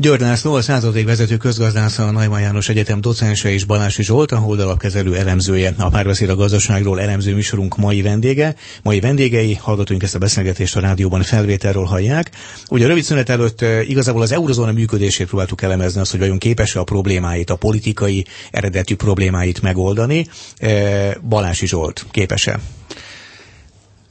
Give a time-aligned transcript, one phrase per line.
[0.00, 4.36] György László, a századig vezető közgazdásza a Najman János Egyetem docense és Balási Zsolt, a
[4.36, 5.74] holdalapkezelő elemzője.
[5.78, 8.54] A párbeszéd a gazdaságról elemző műsorunk mai vendége.
[8.82, 12.30] Mai vendégei, hallgatóink ezt a beszélgetést a rádióban felvételről hallják.
[12.68, 16.74] Ugye a rövid szünet előtt igazából az eurozóna működését próbáltuk elemezni, azt, hogy vajon képes
[16.74, 20.26] a problémáit, a politikai eredetű problémáit megoldani.
[21.28, 22.60] Balási Zsolt képes-e?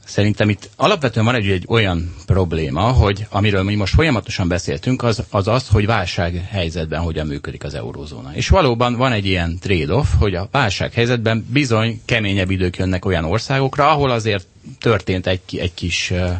[0.08, 5.22] Szerintem itt alapvetően van egy, egy olyan probléma, hogy amiről mi most folyamatosan beszéltünk, az,
[5.30, 8.34] az az, hogy válság helyzetben hogyan működik az eurózóna.
[8.34, 13.24] És valóban van egy ilyen trade-off, hogy a válság helyzetben bizony keményebb idők jönnek olyan
[13.24, 14.46] országokra, ahol azért
[14.80, 16.30] történt egy, egy kis uh,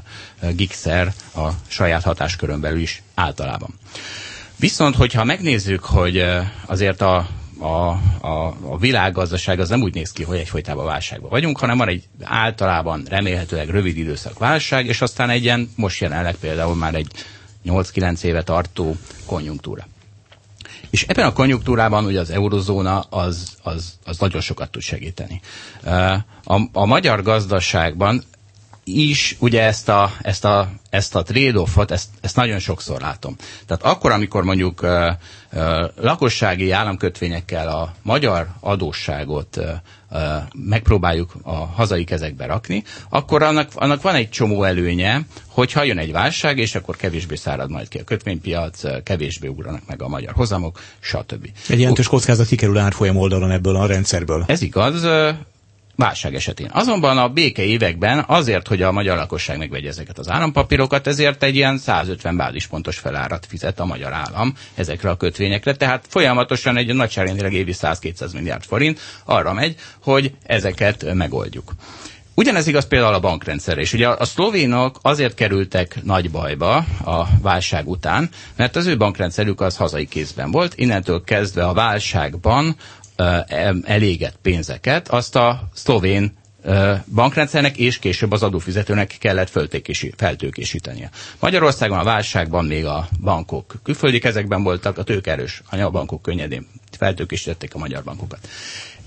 [0.54, 3.74] gigszer a saját hatáskörön belül is általában.
[4.56, 7.28] Viszont, hogyha megnézzük, hogy uh, azért a
[7.58, 7.88] a,
[8.26, 12.08] a, a világgazdaság az nem úgy néz ki, hogy egyfolytában válságban vagyunk, hanem van egy
[12.22, 17.12] általában remélhetőleg rövid időszak válság, és aztán egy ilyen, most jelenleg például már egy
[17.66, 19.86] 8-9 éve tartó konjunktúra.
[20.90, 25.40] És ebben a konjunktúrában ugye az eurozóna az, az, az nagyon sokat tud segíteni.
[26.44, 28.22] A, a magyar gazdaságban
[28.96, 33.36] is ugye ezt a, ezt a, ezt a trade-offot, ezt, ezt nagyon sokszor látom.
[33.66, 34.90] Tehát akkor, amikor mondjuk uh,
[35.52, 39.64] uh, lakossági államkötvényekkel a magyar adósságot uh,
[40.10, 40.20] uh,
[40.52, 46.12] megpróbáljuk a hazai kezekbe rakni, akkor annak, annak van egy csomó előnye, hogyha jön egy
[46.12, 50.80] válság, és akkor kevésbé szárad majd ki a kötvénypiac, kevésbé ugranak meg a magyar hozamok,
[51.00, 51.48] stb.
[51.68, 54.44] Egy jelentős kockázat kikerül árfolyam oldalon ebből a rendszerből.
[54.46, 55.04] Ez igaz,
[55.98, 56.70] válság esetén.
[56.72, 61.54] Azonban a béke években azért, hogy a magyar lakosság megvegye ezeket az állampapírokat, ezért egy
[61.56, 67.52] ilyen 150 bázispontos felárat fizet a magyar állam ezekre a kötvényekre, tehát folyamatosan egy nagyságrendileg
[67.52, 71.72] évi 100-200 milliárd forint arra megy, hogy ezeket megoldjuk.
[72.38, 73.92] Ugyanez igaz például a bankrendszerre is.
[73.92, 79.76] Ugye a szlovénok azért kerültek nagy bajba a válság után, mert az ő bankrendszerük az
[79.76, 82.76] hazai kézben volt, innentől kezdve a válságban
[83.84, 86.36] elégett pénzeket, azt a szlovén
[87.14, 89.50] bankrendszernek és később az adófizetőnek kellett
[90.16, 91.10] feltőkésítenie.
[91.40, 96.66] Magyarországon a válságban még a bankok külföldi kezekben voltak, a tőkerős anyabankok könnyedén
[96.98, 98.48] feltőkésítették a magyar bankokat.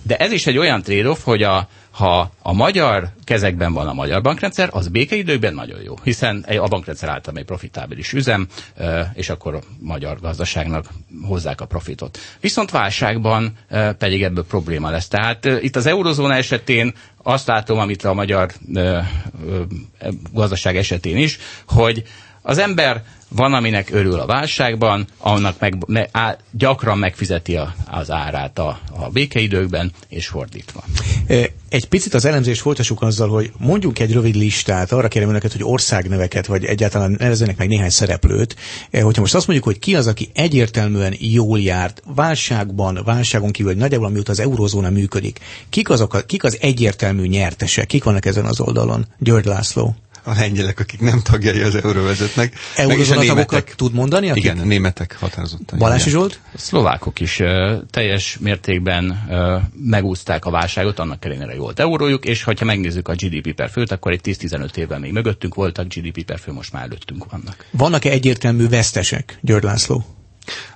[0.04, 4.22] De ez is egy olyan trade hogy a, ha a magyar kezekben van a magyar
[4.22, 8.48] bankrendszer, az békeidőkben nagyon jó, hiszen a bankrendszer által egy profitábilis üzem,
[9.14, 10.86] és akkor a magyar gazdaságnak
[11.28, 12.18] hozzák a profitot.
[12.40, 13.58] Viszont válságban
[13.98, 15.08] pedig ebből probléma lesz.
[15.08, 16.94] Tehát itt az eurozóna esetén
[17.24, 18.52] azt látom, amit a magyar
[20.34, 21.38] gazdaság esetén is,
[21.68, 22.04] hogy
[22.42, 23.04] az ember
[23.36, 28.80] van, aminek örül a válságban, annak meg, me, á, gyakran megfizeti a, az árát a,
[28.92, 30.84] a békeidőkben, és fordítva.
[31.70, 35.64] Egy picit az elemzést folytassuk azzal, hogy mondjuk egy rövid listát, arra kérem önöket, hogy
[35.64, 38.56] országneveket, vagy egyáltalán nevezzenek meg néhány szereplőt.
[38.92, 44.08] Hogyha most azt mondjuk, hogy ki az, aki egyértelműen jól járt válságban, válságon kívül, nagyjából
[44.08, 49.06] amióta az eurózóna működik, kik, azok, kik az egyértelmű nyertesek, kik vannak ezen az oldalon?
[49.20, 52.54] György László a lengyelek, akik nem tagjai az euróvezetnek.
[52.76, 54.30] Eurozóna tagokat tud mondani?
[54.30, 54.44] Akik?
[54.44, 55.80] Igen, a németek határozottan.
[55.80, 56.40] Balási Zsolt?
[56.54, 57.42] A szlovákok is
[57.90, 63.54] teljes mértékben uh, megúzták a válságot, annak ellenére volt eurójuk, és ha megnézzük a GDP
[63.54, 67.32] per főt, akkor egy 10-15 évvel még mögöttünk voltak, GDP per fő most már előttünk
[67.32, 67.66] vannak.
[67.72, 70.06] Vannak-e egyértelmű vesztesek, György László?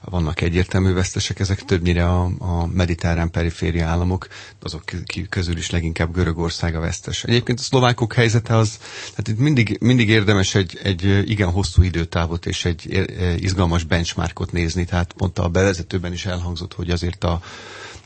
[0.01, 4.27] Vannak egyértelmű vesztesek, ezek többnyire a, a mediterrán periféria államok,
[4.61, 4.83] azok
[5.29, 7.23] közül is leginkább Görögország a vesztes.
[7.23, 8.77] Egyébként a szlovákok helyzete az,
[9.09, 13.07] tehát itt mindig, mindig érdemes egy, egy igen hosszú időtávot és egy
[13.39, 17.41] izgalmas benchmarkot nézni, tehát pont a bevezetőben is elhangzott, hogy azért a,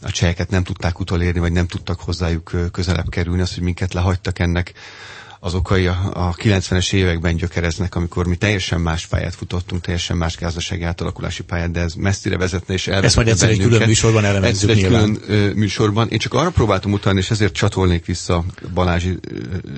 [0.01, 4.39] a cseheket nem tudták utolérni, vagy nem tudtak hozzájuk közelebb kerülni, az, hogy minket lehagytak
[4.39, 4.73] ennek
[5.39, 10.37] az okai a, a 90-es években gyökereznek, amikor mi teljesen más pályát futottunk, teljesen más
[10.37, 14.25] gazdasági átalakulási pályát, de ez messzire vezetne és elvezetne Ezt majd egyszer egy külön műsorban
[14.25, 16.09] elemezzük egy külön ö, műsorban.
[16.09, 19.19] Én csak arra próbáltam utalni, és ezért csatolnék vissza Balázsi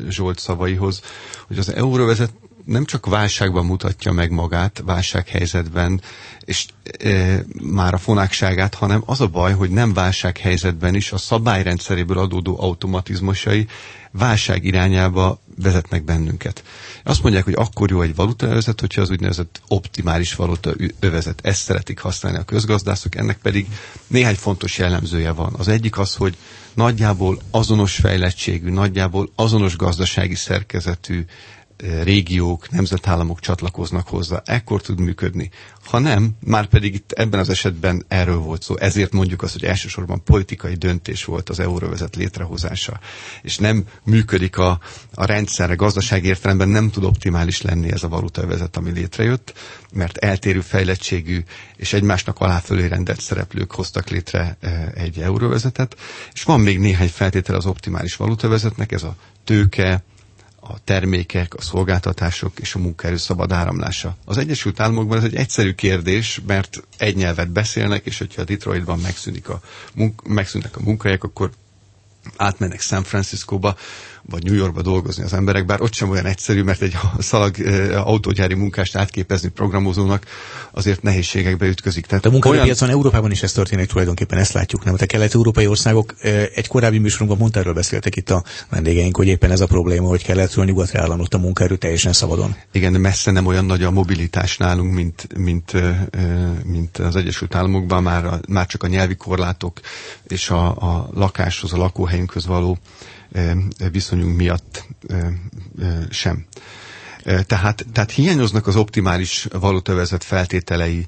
[0.09, 1.01] Zsolt szavaihoz,
[1.47, 2.31] hogy az euróvezet
[2.65, 6.01] nem csak válságban mutatja meg magát, válsághelyzetben,
[6.45, 6.65] és
[6.99, 12.57] e, már a fonákságát, hanem az a baj, hogy nem válsághelyzetben is a szabályrendszeréből adódó
[12.61, 13.67] automatizmusai
[14.11, 16.63] válság irányába vezetnek bennünket.
[17.03, 21.39] Azt mondják, hogy akkor jó egy valutaövezet, hogyha az úgynevezett optimális valuta övezet.
[21.43, 23.67] Ezt szeretik használni a közgazdászok, ennek pedig
[24.07, 25.53] néhány fontos jellemzője van.
[25.57, 26.37] Az egyik az, hogy
[26.73, 31.25] nagyjából azonos fejlettségű, nagyjából azonos gazdasági szerkezetű
[32.03, 35.49] régiók, nemzetállamok csatlakoznak hozzá, ekkor tud működni.
[35.85, 38.77] Ha nem, már pedig itt ebben az esetben erről volt szó.
[38.77, 42.99] Ezért mondjuk azt, hogy elsősorban politikai döntés volt az euróvezet létrehozása.
[43.41, 44.79] És nem működik a,
[45.13, 49.53] a rendszerre, gazdaság értelemben nem tud optimális lenni ez a valutavezet, ami létrejött,
[49.93, 51.43] mert eltérő fejlettségű
[51.75, 54.57] és egymásnak aláfölé rendelt szereplők hoztak létre
[54.93, 55.95] egy euróvezetet.
[56.33, 60.03] És van még néhány feltétel az optimális valutavezetnek, ez a tőke,
[60.71, 64.17] a termékek, a szolgáltatások és a munkaerő szabad áramlása.
[64.25, 69.49] Az Egyesült Államokban ez egy egyszerű kérdés, mert egy nyelvet beszélnek, és hogyha Detroitban megszűnik
[69.49, 69.61] a
[69.95, 71.51] munk- megszűnnek a munkahelyek, akkor
[72.37, 73.75] átmennek San Franciscóba,
[74.29, 77.55] vagy New Yorkba dolgozni az emberek, bár ott sem olyan egyszerű, mert egy szalag
[77.95, 80.25] autógyári munkást átképezni programozónak
[80.71, 82.05] azért nehézségekbe ütközik.
[82.05, 82.99] Tehát a munkaerőpiacon olyan...
[82.99, 84.95] Európában is ez történik tulajdonképpen, ezt látjuk, nem?
[84.99, 86.15] A kelet-európai országok
[86.55, 90.23] egy korábbi műsorunkban pont erről beszéltek itt a vendégeink, hogy éppen ez a probléma, hogy
[90.23, 92.55] keletről nyugatra államot a munkaerő teljesen szabadon.
[92.71, 95.71] Igen, de messze nem olyan nagy a mobilitás nálunk, mint, mint,
[96.65, 99.79] mint az Egyesült Államokban, már, a, már csak a nyelvi korlátok
[100.27, 102.77] és a, a lakáshoz, a lakóhelyünkhöz való
[103.91, 104.85] viszonyunk miatt
[106.09, 106.45] sem.
[107.23, 111.07] Tehát, tehát hiányoznak az optimális valutavezet feltételei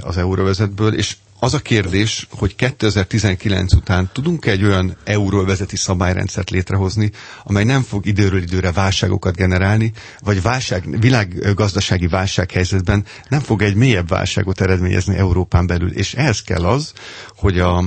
[0.00, 7.10] az euróvezetből, és az a kérdés, hogy 2019 után tudunk-e egy olyan euróvezeti szabályrendszert létrehozni,
[7.44, 14.08] amely nem fog időről időre válságokat generálni, vagy válság, világgazdasági válsághelyzetben nem fog egy mélyebb
[14.08, 15.92] válságot eredményezni Európán belül.
[15.92, 16.92] És ehhez kell az,
[17.36, 17.84] hogy a,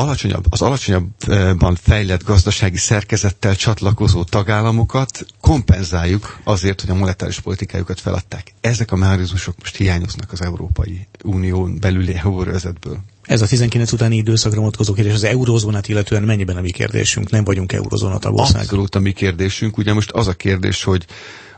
[0.00, 8.52] alacsonyabb, az alacsonyabban fejlett gazdasági szerkezettel csatlakozó tagállamokat kompenzáljuk azért, hogy a monetáris politikájukat feladták.
[8.60, 12.98] Ezek a mechanizmusok most hiányoznak az Európai Unión belüli euróvezetből.
[13.22, 17.30] Ez a 19 utáni időszakra vonatkozó kérdés, az eurózónát illetően mennyiben a mi kérdésünk?
[17.30, 18.60] Nem vagyunk eurózóna tagország.
[18.62, 19.76] Abszolút a mi kérdésünk.
[19.78, 21.06] Ugye most az a kérdés, hogy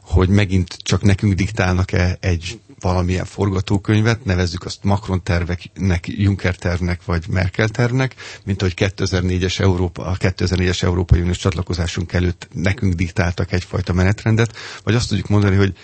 [0.03, 7.25] hogy megint csak nekünk diktálnak-e egy valamilyen forgatókönyvet, nevezzük azt Macron terveknek, Juncker tervnek vagy
[7.29, 8.15] Merkel tervnek,
[8.45, 14.95] mint ahogy 2004-es Európa, a 2004-es Európai Uniós csatlakozásunk előtt nekünk diktáltak egyfajta menetrendet, vagy
[14.95, 15.77] azt tudjuk mondani, hogy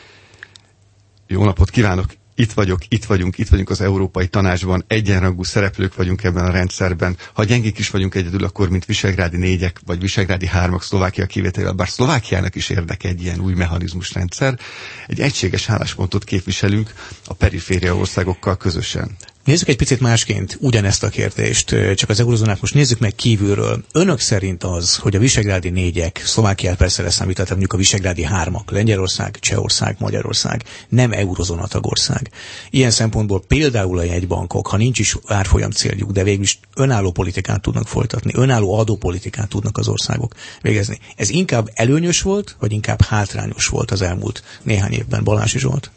[1.27, 2.06] jó napot kívánok,
[2.38, 7.17] itt vagyok, itt vagyunk, itt vagyunk az Európai Tanácsban, egyenrangú szereplők vagyunk ebben a rendszerben.
[7.32, 11.88] Ha gyengék is vagyunk egyedül, akkor mint Visegrádi négyek, vagy Visegrádi hármak Szlovákia kivételével, bár
[11.88, 14.58] Szlovákiának is érdeke egy ilyen új mechanizmusrendszer,
[15.06, 16.93] egy egységes álláspontot képviselünk
[17.26, 19.17] a periféria országokkal közösen.
[19.49, 23.85] Nézzük egy picit másként ugyanezt a kérdést, csak az eurozónát most nézzük meg kívülről.
[23.93, 29.39] Önök szerint az, hogy a visegrádi négyek, Szlovákiát persze leszámítottak, mondjuk a visegrádi hármak, Lengyelország,
[29.39, 32.31] Csehország, Magyarország, nem eurozóna tagország.
[32.71, 37.61] Ilyen szempontból például a jegybankok, ha nincs is árfolyam céljuk, de végül is önálló politikát
[37.61, 40.99] tudnak folytatni, önálló adópolitikát tudnak az országok végezni.
[41.17, 45.91] Ez inkább előnyös volt, vagy inkább hátrányos volt az elmúlt néhány évben, Balási Zsolt?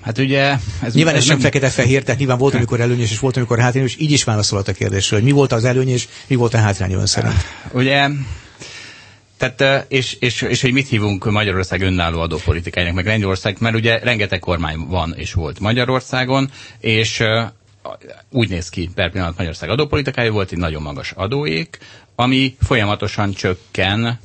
[0.00, 0.56] Hát ugye...
[0.82, 3.96] Ez, nyilván ez, ez nem fekete-fehér, tehát nyilván volt, amikor előnyös, és volt, amikor hátrányos,
[3.98, 6.92] így is válaszolt a kérdésről, hogy mi volt az előny, és mi volt a hátrány
[6.92, 7.34] ön szerint.
[7.72, 8.08] Ugye,
[9.38, 14.38] tehát, és, és, és hogy mit hívunk Magyarország önálló adópolitikájának, meg Lengyelország, mert ugye rengeteg
[14.38, 16.50] kormány van és volt Magyarországon,
[16.80, 17.22] és
[18.30, 21.78] úgy néz ki per pillanat Magyarország adópolitikája, volt egy nagyon magas adóék,
[22.20, 24.18] ami folyamatosan csökken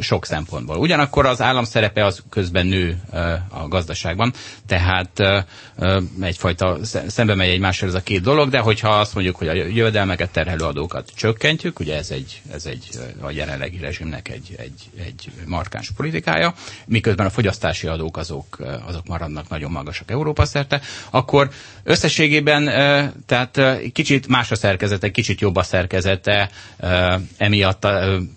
[0.00, 0.76] sok szempontból.
[0.76, 3.00] Ugyanakkor az állam szerepe az közben nő
[3.48, 4.32] a gazdaságban,
[4.66, 5.20] tehát
[6.20, 10.30] egyfajta szembe megy egymással ez a két dolog, de hogyha azt mondjuk, hogy a jövedelmeket
[10.30, 12.88] terhelő adókat csökkentjük, ugye ez egy, ez egy
[13.20, 16.54] a jelenlegi rezsimnek egy, egy, egy markáns politikája,
[16.86, 21.50] miközben a fogyasztási adók azok, azok maradnak nagyon magasak Európa szerte, akkor
[21.82, 22.68] összességében
[23.26, 23.60] tehát
[23.92, 26.50] kicsit más a szerkezete, kicsit jobb a szerkezete
[27.36, 27.86] emiatt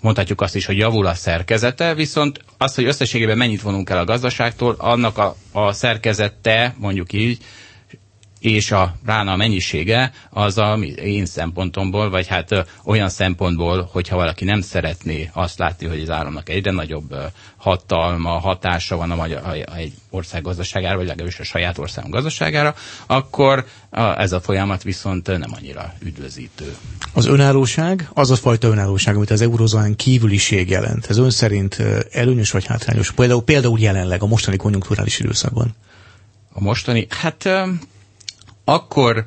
[0.01, 4.05] mondhatjuk azt is, hogy javul a szerkezete, viszont az, hogy összességében mennyit vonunk el a
[4.05, 7.37] gazdaságtól, annak a, a szerkezete, mondjuk így,
[8.43, 14.61] és a rána mennyisége az a én szempontomból, vagy hát olyan szempontból, hogyha valaki nem
[14.61, 17.15] szeretné azt látni, hogy az államnak egyre nagyobb
[17.57, 19.41] hatalma, hatása van a magyar,
[19.75, 23.65] egy ország gazdaságára, vagy legalábbis a saját ország gazdaságára, akkor
[24.17, 26.75] ez a folyamat viszont nem annyira üdvözítő.
[27.13, 31.77] Az önállóság, az a fajta önállóság, amit az eurozónán kívüliség jelent, ez ön szerint
[32.11, 33.11] előnyös vagy hátrányos?
[33.11, 35.75] Például, például jelenleg a mostani konjunkturális időszakban.
[36.53, 37.49] A mostani, hát
[38.65, 39.25] akkor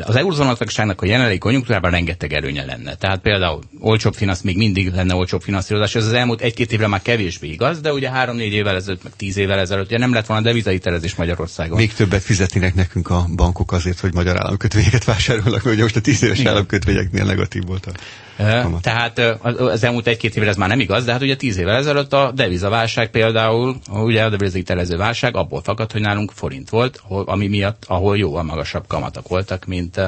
[0.00, 2.94] az eurozónatagságnak a jelenlegi konjunktúrában rengeteg erőnye lenne.
[2.94, 7.02] Tehát például olcsóbb finansz, még mindig lenne olcsóbb finanszírozás, ez az elmúlt egy-két évre már
[7.02, 10.42] kevésbé igaz, de ugye három-négy évvel ezelőtt, meg tíz évvel ezelőtt ugye nem lett volna
[10.42, 11.76] devizahitelezés Magyarországon.
[11.76, 16.22] Még többet fizetnének nekünk a bankok azért, hogy magyar államkötvényeket vásárolnak, hogy most a tíz
[16.22, 17.92] éves államkötvényeknél negatív volt a
[18.38, 18.82] Kamat.
[18.82, 19.18] Tehát
[19.58, 22.32] az elmúlt egy-két évre ez már nem igaz, de hát ugye tíz évvel ezelőtt a
[22.34, 28.18] devizaválság például, ugye a devizahitelező válság abból fakadt, hogy nálunk forint volt, ami miatt, ahol
[28.18, 30.00] jóval magasabb kamatok voltak, mint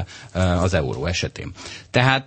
[0.61, 1.53] az euró esetén.
[1.91, 2.27] Tehát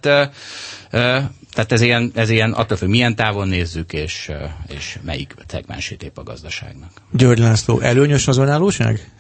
[1.53, 4.31] tehát ez ilyen, ez ilyen attól függ, milyen távon nézzük, és,
[4.67, 6.89] és melyik szegmensét épp a gazdaságnak.
[7.11, 9.11] György László, előnyös az önállóság?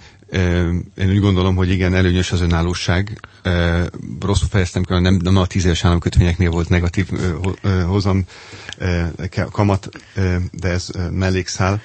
[0.97, 3.19] Én úgy gondolom, hogy igen, előnyös az önállóság.
[4.19, 7.09] Rosszul fejeztem ki, nem, nem a tíz éves államkötvényeknél volt negatív
[7.87, 8.25] hozam
[9.51, 9.89] kamat,
[10.51, 11.81] de ez mellékszál.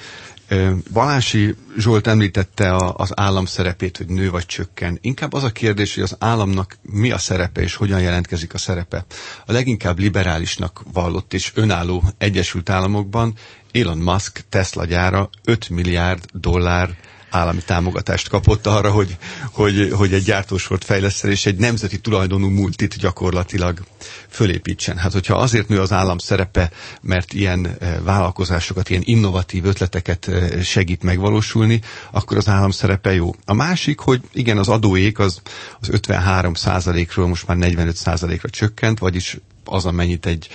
[0.92, 4.98] Balási Zsolt említette az állam szerepét, hogy nő vagy csökken.
[5.00, 9.04] Inkább az a kérdés, hogy az államnak mi a szerepe és hogyan jelentkezik a szerepe.
[9.46, 13.34] A leginkább liberálisnak vallott és önálló Egyesült Államokban
[13.72, 16.96] Elon Musk Tesla gyára 5 milliárd dollár
[17.30, 19.16] állami támogatást kapott arra, hogy,
[19.52, 23.80] hogy, hogy egy gyártósort fejleszten és egy nemzeti tulajdonú multit gyakorlatilag
[24.28, 24.97] fölépítsen.
[24.97, 26.70] Hát hogyha azért nő az állam szerepe,
[27.02, 31.80] mert ilyen eh, vállalkozásokat, ilyen innovatív ötleteket eh, segít megvalósulni,
[32.11, 33.35] akkor az állam szerepe jó.
[33.44, 35.40] A másik, hogy igen, az adóék az,
[35.80, 40.49] az 53% ról most már 45% ra csökkent, vagyis az, amennyit egy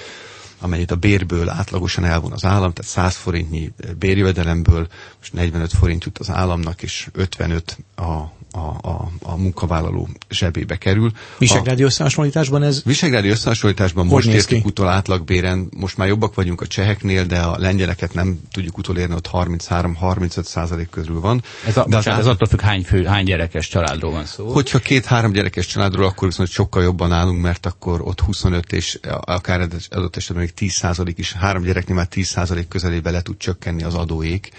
[0.63, 6.17] amennyit a bérből átlagosan elvon az állam, tehát 100 forintnyi bérjövedelemből most 45 forint jut
[6.17, 11.11] az államnak, és 55 a, a, a, a munkavállaló zsebébe kerül.
[11.37, 12.81] Visegrádi összehasonlításban ez?
[12.83, 18.13] Visegrádi összehasonlításban most értük utol átlagbéren, most már jobbak vagyunk a cseheknél, de a lengyeleket
[18.13, 21.43] nem tudjuk utolérni, ott 33-35 százalék közül van.
[21.67, 24.51] Ez, a, de az, ez attól függ, hány, fő, hány gyerekes családról van szó?
[24.51, 29.67] Hogyha két-három gyerekes családról, akkor viszont sokkal jobban állunk, mert akkor ott 25 és akár
[29.89, 33.83] adott esetben még 10 százalék is, három gyereknél már 10 százalék közelébe le tud csökkenni
[33.83, 34.51] az adóék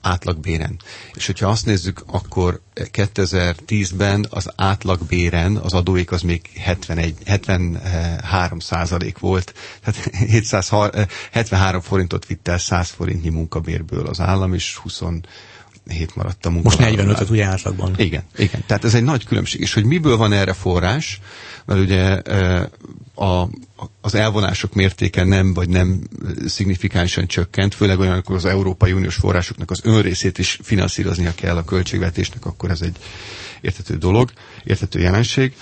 [0.00, 0.80] átlagbéren.
[1.14, 9.18] És hogyha azt nézzük, akkor 2010-ben az átlagbéren az adóék az még 71, 73 százalék
[9.18, 9.54] volt,
[9.84, 10.70] tehát 700,
[11.32, 15.00] 73 forintot vitt el 100 forintnyi munkabérből az állam, és 20
[15.88, 16.68] hét maradt a munka.
[16.68, 17.94] Most 45-öt ugye átlagban.
[17.96, 18.62] Igen, igen.
[18.66, 19.60] Tehát ez egy nagy különbség.
[19.60, 21.20] És hogy miből van erre forrás,
[21.64, 22.22] mert ugye
[23.14, 23.48] a,
[24.00, 26.00] az elvonások mértéke nem vagy nem
[26.46, 31.64] szignifikánsan csökkent, főleg olyan, amikor az Európai Uniós forrásoknak az önrészét is finanszíroznia kell a
[31.64, 32.96] költségvetésnek, akkor ez egy
[33.60, 34.32] értető dolog,
[34.64, 35.54] értető jelenség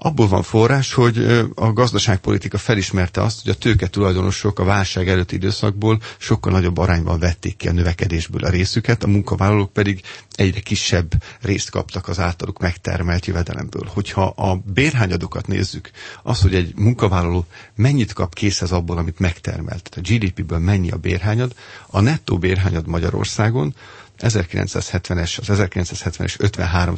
[0.00, 1.18] abból van forrás, hogy
[1.54, 7.18] a gazdaságpolitika felismerte azt, hogy a tőke tulajdonosok a válság előtti időszakból sokkal nagyobb arányban
[7.18, 10.00] vették ki a növekedésből a részüket, a munkavállalók pedig
[10.34, 13.88] egyre kisebb részt kaptak az általuk megtermelt jövedelemből.
[13.94, 15.90] Hogyha a bérhányadokat nézzük,
[16.22, 20.96] az, hogy egy munkavállaló mennyit kap készhez abból, amit megtermelt, tehát a GDP-ből mennyi a
[20.96, 21.54] bérhányad,
[21.86, 23.74] a nettó bérhányad Magyarországon
[24.20, 26.94] 1970-es, az 1970-es 53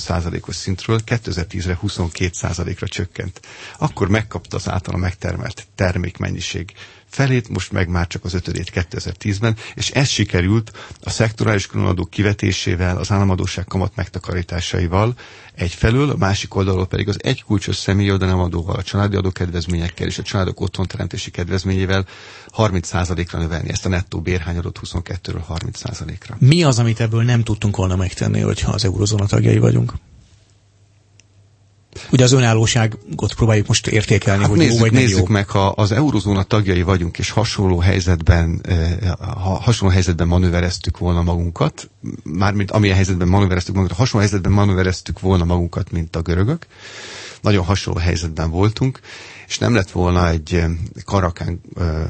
[0.47, 2.31] os szintről 2010-re 22
[2.79, 3.41] ra csökkent.
[3.79, 6.73] Akkor megkapta az általa megtermelt termékmennyiség
[7.11, 12.97] felét, most meg már csak az ötödét 2010-ben, és ez sikerült a szektorális különadó kivetésével,
[12.97, 15.15] az államadóság kamat megtakarításaival
[15.55, 20.23] egyfelől, a másik oldalról pedig az egy kulcsos személyi jövedelemadóval, a családi adókedvezményekkel és a
[20.23, 22.07] családok otthonteremtési kedvezményével
[22.57, 26.37] 30%-ra növelni ezt a nettó bérhányadót 22-ről 30%-ra.
[26.39, 29.93] Mi az, amit ebből nem tudtunk volna megtenni, hogyha az eurozóna tagjai vagyunk?
[32.11, 35.25] Ugye az önállóságot próbáljuk most értékelni, hát hogy nézzük, jó vagy nem nézzük jó.
[35.29, 41.23] meg, ha az eurozóna tagjai vagyunk, és hasonló helyzetben, eh, ha hasonló helyzetben manővereztük volna
[41.23, 41.91] magunkat,
[42.23, 46.67] mármint amilyen helyzetben manővereztük magunkat, hasonló helyzetben manővereztük volna magunkat, mint a görögök,
[47.41, 49.01] nagyon hasonló helyzetben voltunk,
[49.51, 50.71] és nem lett volna egy eh,
[51.05, 52.07] karakán eh,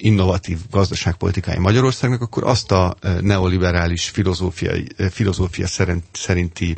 [0.00, 4.72] innovatív gazdaságpolitikai Magyarországnak, akkor azt a neoliberális filozófia,
[5.10, 5.66] filozófia
[6.12, 6.76] szerinti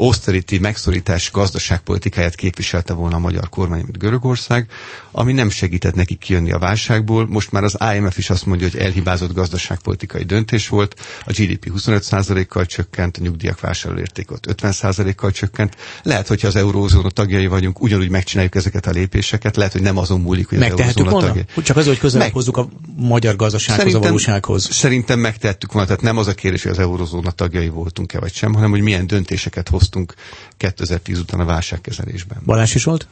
[0.00, 4.70] austerity, megszorítás gazdaságpolitikáját képviselte volna a magyar kormány, mint Görögország,
[5.10, 7.26] ami nem segített neki kijönni a válságból.
[7.26, 12.66] Most már az IMF is azt mondja, hogy elhibázott gazdaságpolitikai döntés volt, a GDP 25%-kal
[12.66, 15.76] csökkent, a nyugdíjak vásárlóérték 50%-kal csökkent.
[16.02, 20.20] Lehet, hogyha az eurózóna tagjai vagyunk, ugyanúgy megcsináljuk ezeket a lépéseket, lehet, hogy nem azon
[20.20, 21.44] múlik, hogy az eurózóna tagjai.
[21.62, 24.68] Csak az, hogy közelebb hozzuk a magyar gazdasághoz, szerintem, a valósághoz.
[24.74, 28.54] Szerintem megtettük volna, tehát nem az a kérdés, hogy az eurózóna tagjai voltunk-e vagy sem,
[28.54, 30.14] hanem hogy milyen döntéseket hoztunk
[30.56, 32.38] 2010 után a válságkezelésben.
[32.44, 33.06] Balázs is volt?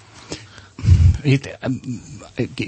[1.23, 1.59] itt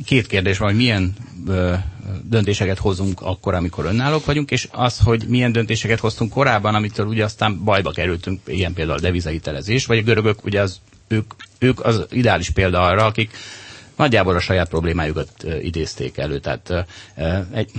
[0.05, 1.15] két kérdés van, hogy milyen
[1.47, 1.75] ö,
[2.23, 7.25] döntéseket hozunk akkor, amikor önállók vagyunk, és az, hogy milyen döntéseket hoztunk korábban, amitől ugye
[7.25, 12.07] aztán bajba kerültünk, ilyen például a devizahitelezés, vagy a görögök, ugye az, ők, ők az
[12.11, 13.37] ideális példa arra, akik
[13.97, 15.31] nagyjából a saját problémájukat
[15.63, 16.39] idézték elő.
[16.39, 16.87] Tehát
[17.53, 17.71] egy,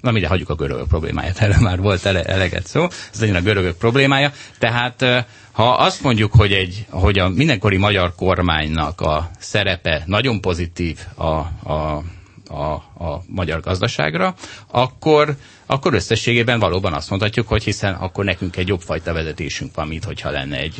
[0.00, 3.40] na mindjárt hagyjuk a görögök problémáját, erre már volt ele, eleget szó, ez legyen a
[3.40, 4.32] görögök problémája.
[4.58, 5.04] Tehát
[5.52, 11.24] ha azt mondjuk, hogy, egy, hogy a mindenkori magyar kormánynak a szerepe nagyon pozitív a,
[11.72, 12.02] a
[12.48, 12.72] a,
[13.04, 14.34] a magyar gazdaságra,
[14.70, 15.36] akkor,
[15.72, 20.04] akkor összességében valóban azt mondhatjuk, hogy hiszen akkor nekünk egy jobb fajta vezetésünk van, mint
[20.04, 20.74] hogyha lenne egy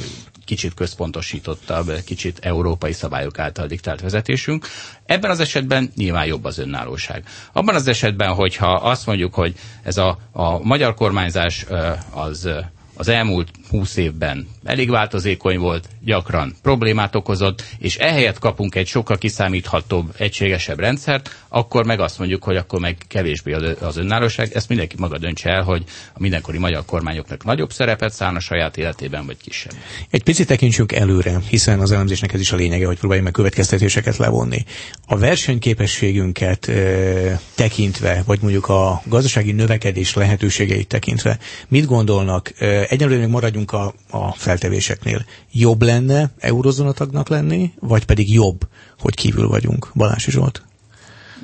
[0.44, 4.66] kicsit központosítottabb, kicsit európai szabályok által diktált vezetésünk.
[5.06, 7.24] Ebben az esetben nyilván jobb az önállóság.
[7.52, 11.66] Abban az esetben, hogyha azt mondjuk, hogy ez a, a magyar kormányzás
[12.14, 12.48] az
[12.94, 19.18] az elmúlt húsz évben elég változékony volt, gyakran problémát okozott, és ehelyett kapunk egy sokkal
[19.18, 24.50] kiszámíthatóbb, egységesebb rendszert, akkor meg azt mondjuk, hogy akkor meg kevésbé az önállóság.
[24.54, 28.76] Ezt mindenki maga döntse el, hogy a mindenkori magyar kormányoknak nagyobb szerepet szállna a saját
[28.76, 29.72] életében, vagy kisebb.
[30.10, 34.16] Egy picit tekintsünk előre, hiszen az elemzésnek ez is a lényege, hogy próbáljunk meg következtetéseket
[34.16, 34.64] levonni.
[35.06, 42.52] A versenyképességünket e, tekintve, vagy mondjuk a gazdasági növekedés lehetőségeit tekintve, mit gondolnak?
[42.58, 45.24] E, egyelőre még maradjunk a, a feltevéseknél.
[45.52, 48.60] Jobb lenne eurozónatagnak lenni, vagy pedig jobb,
[48.98, 49.88] hogy kívül vagyunk?
[49.94, 50.62] Balási Zsolt.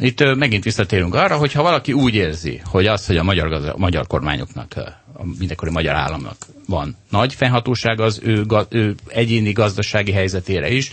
[0.01, 3.75] Itt megint visszatérünk arra, hogy ha valaki úgy érzi, hogy az, hogy a magyar, gazda,
[3.77, 4.75] magyar kormányoknak,
[5.13, 6.37] a mindenkori magyar államnak
[6.67, 10.91] van nagy fennhatóság az ő, ő egyéni gazdasági helyzetére is,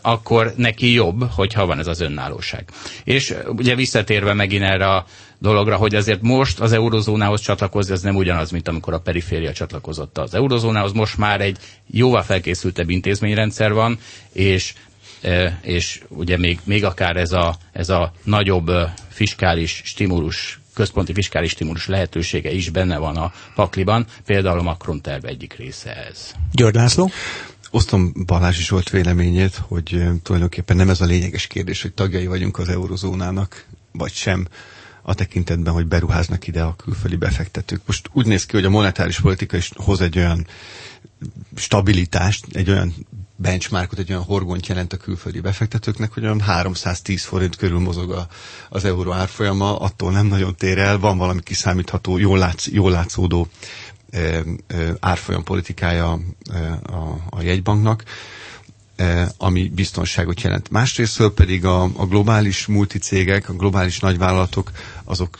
[0.00, 2.64] akkor neki jobb, hogyha van ez az önállóság.
[3.04, 5.06] És ugye visszatérve megint erre a
[5.42, 10.18] dologra, hogy azért most az eurozónához csatlakozni, ez nem ugyanaz, mint amikor a periféria csatlakozott
[10.18, 10.92] az eurozónához.
[10.92, 13.98] Most már egy jóval felkészültebb intézményrendszer van,
[14.32, 14.74] és
[15.62, 18.70] és ugye még, még akár ez a, ez a nagyobb
[19.08, 25.24] fiskális stimulus központi fiskális stimulus lehetősége is benne van a pakliban, például a Macron terv
[25.24, 26.32] egyik része ez.
[26.52, 27.10] György László?
[27.70, 32.68] Osztom Balázs volt véleményét, hogy tulajdonképpen nem ez a lényeges kérdés, hogy tagjai vagyunk az
[32.68, 34.46] eurozónának, vagy sem
[35.02, 37.80] a tekintetben, hogy beruháznak ide a külföldi befektetők.
[37.86, 40.46] Most úgy néz ki, hogy a monetáris politika is hoz egy olyan
[41.56, 42.94] stabilitást, egy olyan
[43.36, 48.26] benchmarkot, egy olyan horgont jelent a külföldi befektetőknek, hogy olyan 310 forint körül mozog a,
[48.68, 53.48] az euró árfolyama, attól nem nagyon tér el, van valami kiszámítható, jól, látsz, jól látszódó
[54.10, 54.42] e, e,
[55.00, 56.18] árfolyam politikája
[56.52, 58.04] e, a, a jegybanknak,
[59.36, 60.70] ami biztonságot jelent.
[60.70, 64.70] Másrésztől pedig a, a globális multicégek, a globális nagyvállalatok,
[65.04, 65.38] azok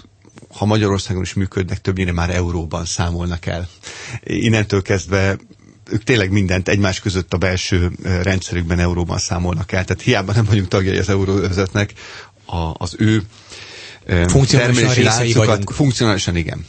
[0.55, 3.69] ha Magyarországon is működnek, többnyire már euróban számolnak el.
[4.25, 5.37] Innentől kezdve
[5.91, 9.85] ők tényleg mindent egymás között a belső rendszerükben euróban számolnak el.
[9.85, 11.93] Tehát hiába nem vagyunk tagjai az euróvezetnek,
[12.79, 13.23] az ő
[14.27, 15.71] funkcionálisan részei vagyunk.
[15.71, 16.65] Funkcionálisan igen.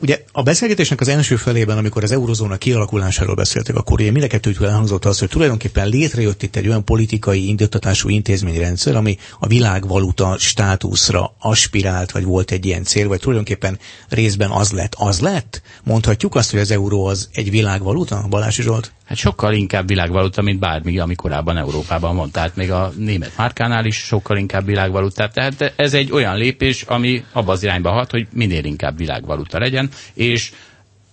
[0.00, 4.26] Ugye a beszélgetésnek az első felében, amikor az eurozóna kialakulásáról beszéltek, akkor ugye mind a
[4.26, 10.36] kettőtől elhangzott az, hogy tulajdonképpen létrejött itt egy olyan politikai indítatású intézményrendszer, ami a világvaluta
[10.38, 14.94] státuszra aspirált, vagy volt egy ilyen cél, vagy tulajdonképpen részben az lett.
[14.98, 15.62] Az lett?
[15.84, 18.92] Mondhatjuk azt, hogy az euró az egy világvaluta, Balási Zsolt?
[19.04, 22.30] Hát sokkal inkább világvaluta, mint bármi, ami korábban Európában van.
[22.30, 25.28] Tehát még a német márkánál is sokkal inkább világvaluta.
[25.28, 29.88] Tehát ez egy olyan lépés, ami abba az irányba hat, hogy minél inkább világvaluta legyen,
[30.14, 30.52] és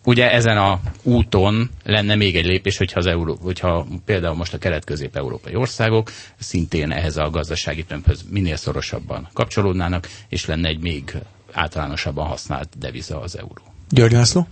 [0.05, 4.57] ugye ezen a úton lenne még egy lépés, hogyha, az Euró, hogyha például most a
[4.57, 11.13] kelet-közép-európai országok szintén ehhez a gazdasági tömbhöz minél szorosabban kapcsolódnának, és lenne egy még
[11.51, 13.70] általánosabban használt deviza az euró.
[13.91, 14.47] György László?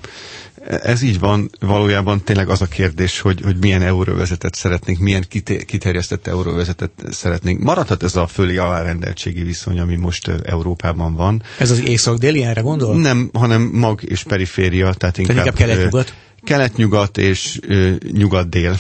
[0.68, 5.26] Ez így van, valójában tényleg az a kérdés, hogy, hogy milyen euróvezetet szeretnénk, milyen
[5.66, 7.60] kiterjesztett euróvezetet szeretnénk.
[7.64, 11.44] Maradhat ez a föli alárendeltségi viszony, ami most Európában van.
[11.58, 12.96] Ez az észak-déli, erre gondol?
[13.00, 16.14] Nem, hanem mag és periféria, tehát inkább, tehát inkább kelet-nyugat?
[16.44, 17.60] Kelet-nyugat és
[18.12, 18.76] nyugat-dél.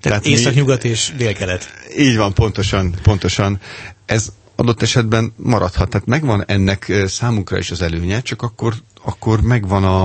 [0.00, 1.68] Tehát, tehát észak-nyugat és dél-kelet.
[1.98, 3.60] Így van, pontosan, pontosan.
[4.06, 4.28] Ez
[4.64, 5.88] adott esetben maradhat.
[5.88, 8.74] Tehát megvan ennek számunkra is az előnye, csak akkor,
[9.04, 10.02] akkor megvan a,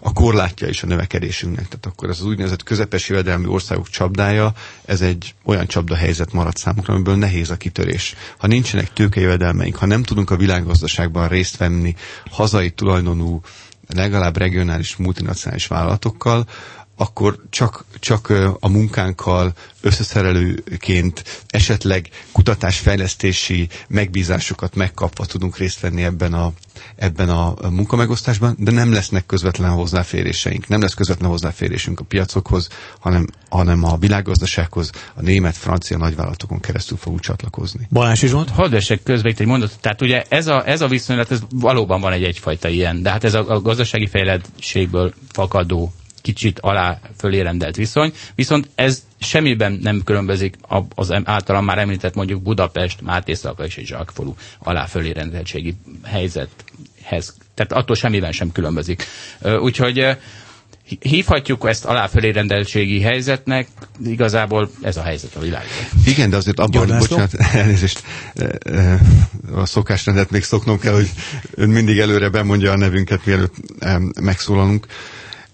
[0.00, 1.68] a korlátja is a növekedésünknek.
[1.68, 4.52] Tehát akkor ez az úgynevezett közepes jövedelmi országok csapdája,
[4.84, 8.14] ez egy olyan csapda helyzet marad számunkra, amiből nehéz a kitörés.
[8.38, 11.94] Ha nincsenek tőkejövedelmeink, ha nem tudunk a világgazdaságban részt venni
[12.30, 13.40] hazai tulajdonú,
[13.94, 16.46] legalább regionális multinacionális vállalatokkal,
[17.00, 26.52] akkor csak, csak a munkánkkal összeszerelőként esetleg kutatásfejlesztési megbízásokat megkapva tudunk részt venni ebben a,
[26.96, 30.68] ebben a munkamegosztásban, de nem lesznek közvetlen hozzáféréseink.
[30.68, 36.96] Nem lesz közvetlen hozzáférésünk a piacokhoz, hanem, hanem a világgazdasághoz, a német, francia nagyvállalatokon keresztül
[36.96, 37.88] fogunk csatlakozni.
[37.90, 38.50] Balázs is volt?
[38.50, 39.78] Hadd esek közbe itt egy mondat.
[39.80, 43.24] Tehát ugye ez a, ez a viszonylat, ez valóban van egy egyfajta ilyen, de hát
[43.24, 50.02] ez a, a gazdasági fejlettségből fakadó kicsit alá fölé rendelt viszony, viszont ez semmiben nem
[50.04, 50.56] különbözik
[50.94, 57.36] az általam már említett mondjuk Budapest, Mátészalka és egy zsákfalú alá fölé rendeltségi helyzethez.
[57.54, 59.04] Tehát attól semmiben sem különbözik.
[59.60, 60.16] Úgyhogy
[61.00, 63.68] hívhatjuk ezt aláfölé rendeltségi helyzetnek,
[64.04, 65.70] igazából ez a helyzet a világban.
[66.04, 68.02] Igen, de azért abban, hogy bocsánat, elnézést,
[69.54, 71.10] a szokásrendet még szoknom kell, hogy
[71.54, 73.54] ön mindig előre bemondja a nevünket, mielőtt
[74.20, 74.86] megszólalunk.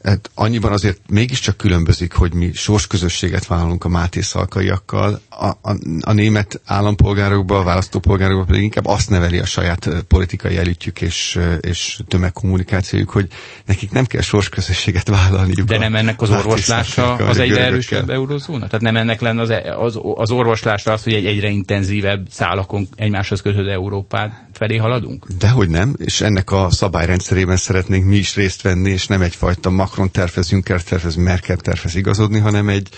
[0.07, 6.13] Hát annyiban azért mégiscsak különbözik, hogy mi sorsközösséget vállalunk a Máté szalkaiakkal, a, a, a
[6.13, 13.11] német állampolgárokba, a választópolgárokba pedig inkább azt neveli a saját politikai elitjük és, és tömegkommunikációjuk,
[13.11, 13.29] hogy
[13.65, 15.69] nekik nem kell sorsközösséget vállalniuk.
[15.69, 18.67] De nem ennek az orvoslása az egyre erősebb eurozóna?
[18.67, 22.89] Tehát nem ennek lenne az, e- az, az orvoslása az, hogy egy egyre intenzívebb szálakon
[22.97, 25.27] egymáshoz kötődő Európát felé haladunk?
[25.39, 30.11] Dehogy nem, és ennek a szabályrendszerében szeretnénk mi is részt venni, és nem egyfajta Macron
[30.11, 32.89] tervez, Juncker tervez, Merkel tervez igazodni, hanem egy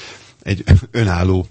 [0.48, 1.46] egy önálló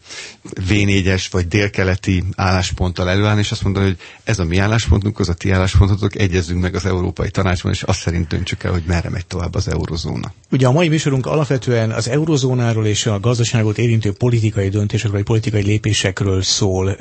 [0.70, 5.34] V4-es vagy délkeleti állásponttal előállni, és azt mondani, hogy ez a mi álláspontunk, az a
[5.34, 9.26] ti álláspontotok, egyezünk meg az Európai Tanácsban, és azt szerint döntsük el, hogy merre megy
[9.26, 10.34] tovább az eurozóna.
[10.52, 15.64] Ugye a mai műsorunk alapvetően az eurozónáról és a gazdaságot érintő politikai döntésekről, vagy politikai
[15.64, 16.96] lépésekről szól.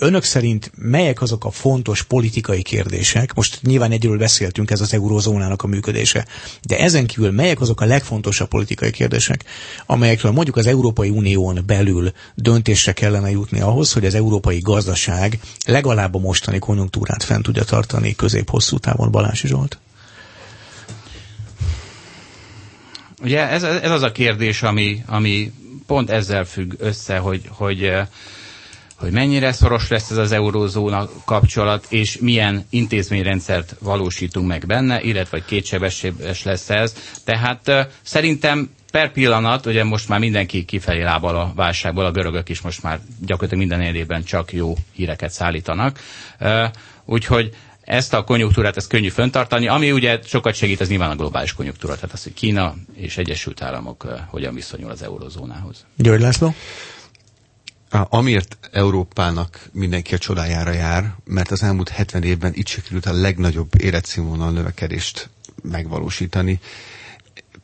[0.00, 3.34] Önök szerint melyek azok a fontos politikai kérdések?
[3.34, 6.26] Most nyilván egyről beszéltünk, ez az eurozónának a működése.
[6.62, 9.44] De ezen kívül melyek azok a legfontosabb politikai kérdések,
[9.86, 16.14] amelyekről mondjuk az Európai Unión belül döntésre kellene jutni ahhoz, hogy az európai gazdaság legalább
[16.14, 19.78] a mostani konjunktúrát fent tudja tartani közép-hosszú távon, Balási Zsolt?
[23.22, 25.52] Ugye ez, ez az a kérdés, ami, ami
[25.86, 27.90] pont ezzel függ össze, hogy, hogy
[28.96, 35.36] hogy mennyire szoros lesz ez az eurózóna kapcsolat, és milyen intézményrendszert valósítunk meg benne, illetve
[35.38, 36.94] hogy kétsebességes lesz ez.
[37.24, 42.48] Tehát uh, szerintem per pillanat, ugye most már mindenki kifelé lábal a válságból, a görögök
[42.48, 45.98] is most már gyakorlatilag minden évben csak jó híreket szállítanak.
[47.04, 49.68] Úgyhogy ezt a konjunktúrát, ezt könnyű föntartani.
[49.68, 53.62] Ami ugye sokat segít, az nyilván a globális konjunktúra, tehát az, hogy Kína és Egyesült
[53.62, 55.84] Államok hogyan viszonyul az eurozónához.
[55.96, 56.54] György László?
[57.90, 63.68] Amiért Európának mindenki a csodájára jár, mert az elmúlt 70 évben itt sikerült a legnagyobb
[63.80, 65.28] életszínvonal növekedést
[65.62, 66.60] megvalósítani.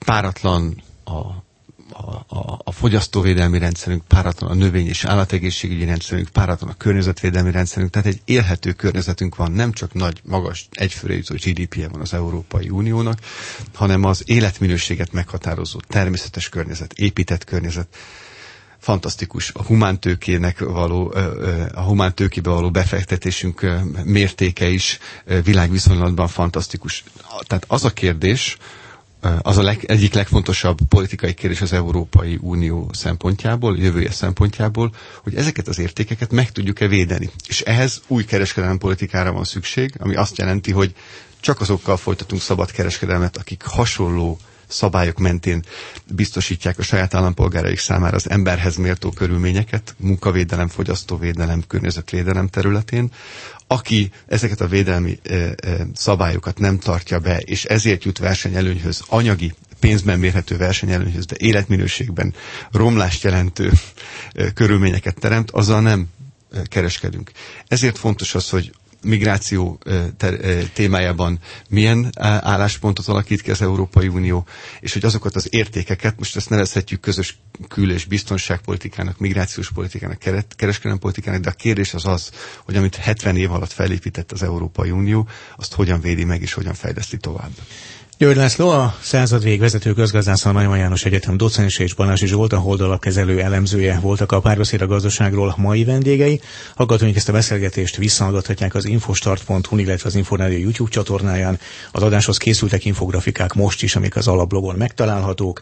[0.04, 1.44] Páratlan a,
[1.92, 7.90] a, a, a fogyasztóvédelmi rendszerünk, páratlan a növény- és állategészségügyi rendszerünk, páratlan a környezetvédelmi rendszerünk,
[7.90, 12.68] tehát egy élhető környezetünk van, nem csak nagy, magas, egyfőre jutó GDP-je van az Európai
[12.68, 13.18] Uniónak,
[13.74, 17.96] hanem az életminőséget meghatározó természetes környezet, épített környezet,
[18.78, 21.14] fantasztikus a humántőkének való,
[21.74, 23.66] a humántőkébe való befektetésünk
[24.04, 24.98] mértéke is
[25.44, 27.04] világviszonylatban fantasztikus.
[27.46, 28.56] Tehát az a kérdés,
[29.42, 35.68] az a leg, egyik legfontosabb politikai kérdés az Európai Unió szempontjából, jövője szempontjából, hogy ezeket
[35.68, 37.30] az értékeket meg tudjuk-e védeni.
[37.48, 40.94] És ehhez új kereskedelmi politikára van szükség, ami azt jelenti, hogy
[41.40, 45.64] csak azokkal folytatunk szabad kereskedelmet, akik hasonló szabályok mentén
[46.07, 53.11] biztosítják a saját állampolgáraik számára az emberhez méltó körülményeket, munkavédelem, fogyasztóvédelem, környezetvédelem területén.
[53.66, 55.18] Aki ezeket a védelmi
[55.94, 62.35] szabályokat nem tartja be, és ezért jut versenyelőnyhöz, anyagi pénzben mérhető versenyelőnyhöz, de életminőségben
[62.72, 63.72] romlást jelentő
[64.55, 66.07] körülményeket teremt, azzal nem
[66.64, 67.31] kereskedünk.
[67.68, 68.72] Ezért fontos az, hogy
[69.04, 69.78] migráció
[70.72, 71.38] témájában
[71.68, 74.46] milyen álláspontot alakít ki az Európai Unió,
[74.80, 77.38] és hogy azokat az értékeket, most ezt nevezhetjük közös
[77.68, 80.18] kül- és biztonságpolitikának, migrációs politikának,
[80.56, 82.30] kereskedelmi politikának, de a kérdés az az,
[82.64, 86.74] hogy amit 70 év alatt felépített az Európai Unió, azt hogyan védi meg és hogyan
[86.74, 87.52] fejleszti tovább.
[88.18, 92.59] György László, a század vezető közgazdász a Nagyman János Egyetem docense és Banási Zsolt, a
[92.59, 96.40] holdalapkezelő elemzője voltak a párbeszéd a gazdaságról mai vendégei.
[96.74, 101.59] Hallgatóink ezt a beszélgetést visszahallgathatják az infostart.hu, illetve az Inforádió YouTube csatornáján.
[101.92, 105.61] Az adáshoz készültek infografikák most is, amik az alaplogon megtalálhatók.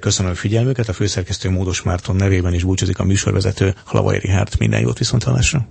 [0.00, 4.52] Köszönöm a figyelmüket, a főszerkesztő Módos Márton nevében is búcsúzik a műsorvezető Hlavai Rihárd.
[4.58, 5.66] Minden jót viszont hallásra.